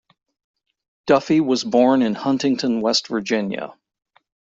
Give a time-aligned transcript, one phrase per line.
[1.05, 3.75] Duffey was born in Huntington, West Virginia.